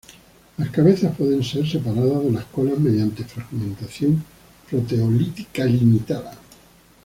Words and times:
Las 0.57 0.71
cabezas 0.71 1.15
pueden 1.15 1.43
ser 1.43 1.69
separadas 1.69 2.23
de 2.23 2.31
las 2.31 2.45
colas 2.45 2.79
mediante 2.79 3.23
fragmentación 3.23 4.23
proteolítica 4.67 5.63
limitada. 5.65 6.35